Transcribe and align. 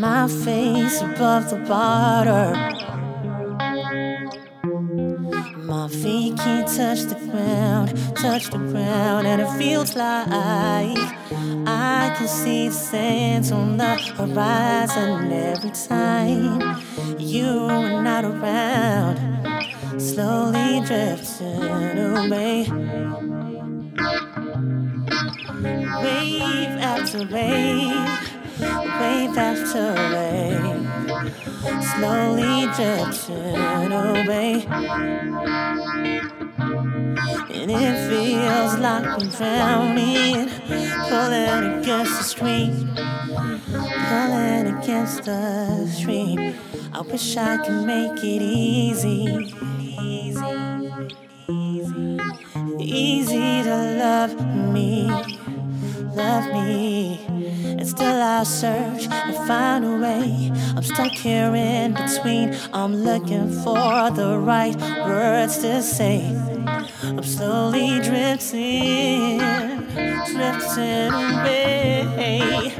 My 0.00 0.28
face 0.28 1.00
above 1.00 1.48
the 1.48 1.56
water. 1.68 2.52
My 5.64 5.88
feet 5.88 6.36
can't 6.36 6.68
touch 6.68 7.04
the 7.04 7.14
ground, 7.30 7.96
touch 8.14 8.50
the 8.50 8.58
ground, 8.58 9.26
and 9.26 9.40
it 9.40 9.50
feels 9.56 9.96
like. 9.96 11.27
I 11.66 12.14
can 12.16 12.28
see 12.28 12.68
the 12.68 12.74
sands 12.74 13.52
on 13.52 13.76
the 13.76 13.96
horizon 14.16 15.32
every 15.32 15.70
time 15.70 16.82
you 17.18 17.46
are 17.46 18.02
not 18.02 18.24
around. 18.24 19.18
Slowly 19.98 20.80
drifting 20.84 21.98
away, 21.98 22.66
wave 26.02 26.78
after 26.82 27.26
wave 27.32 28.27
wave 28.60 29.36
after 29.38 29.94
wave, 30.14 30.86
slowly 31.94 32.66
drifting 32.74 33.92
away. 33.92 34.66
And 37.50 37.70
it 37.70 38.08
feels 38.08 38.78
like 38.78 39.06
I'm 39.06 39.28
drowning, 39.28 40.48
pulling 41.08 41.80
against 41.80 42.18
the 42.18 42.24
stream, 42.24 42.94
pulling 44.08 44.78
against 44.78 45.24
the 45.24 45.86
stream. 45.86 46.54
I 46.92 47.00
wish 47.02 47.36
I 47.36 47.58
could 47.58 47.84
make 47.86 48.18
it 48.24 48.42
easy, 48.42 49.54
easy, 50.00 50.90
easy, 51.48 52.18
easy 52.78 53.62
to 53.62 53.76
love 53.98 54.34
me, 54.72 55.10
love 56.14 56.46
me. 56.52 57.37
Still 57.98 58.22
I 58.22 58.44
search 58.44 59.08
and 59.10 59.34
find 59.48 59.84
a 59.84 59.96
way. 59.98 60.52
I'm 60.76 60.84
stuck 60.84 61.10
here 61.10 61.52
in 61.52 61.94
between. 61.94 62.56
I'm 62.72 62.94
looking 62.94 63.50
for 63.50 64.08
the 64.12 64.38
right 64.38 64.76
words 65.04 65.58
to 65.58 65.82
say. 65.82 66.32
I'm 67.02 67.24
slowly 67.24 67.98
drifting, 67.98 69.38
drifting 70.30 71.12
away. 71.12 72.72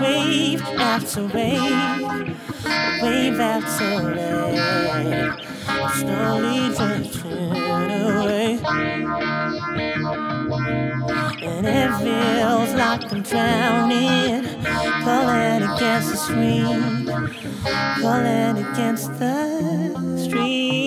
Wave 0.00 0.62
after 0.62 1.26
wave, 1.26 2.36
wave 3.02 3.38
after 3.38 4.02
wave. 4.02 5.46
I'm 5.68 5.90
slowly 6.00 6.74
drifting 6.74 7.52
away. 8.02 8.58
And 11.42 11.66
it 11.66 11.90
feels 12.02 12.72
like 12.74 13.12
I'm 13.12 13.22
drowning, 13.22 14.25
against 15.76 16.10
the 16.10 16.16
stream, 16.16 17.06
pulling 18.00 18.64
against 18.64 19.12
the 19.18 20.16
stream. 20.24 20.85